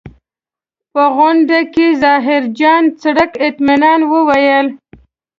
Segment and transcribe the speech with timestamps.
[0.93, 4.67] په غونډه کې ظاهرجان څرک اطمنان وویل.